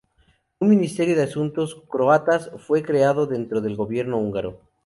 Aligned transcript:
Un 0.59 0.67
Ministerio 0.69 1.15
de 1.15 1.21
Asuntos 1.21 1.79
croatas 1.87 2.49
fue 2.57 2.81
creado 2.81 3.27
dentro 3.27 3.61
del 3.61 3.75
gobierno 3.75 4.17
húngaro. 4.17 4.59